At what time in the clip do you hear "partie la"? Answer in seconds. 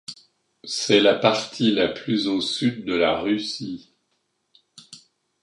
1.13-1.87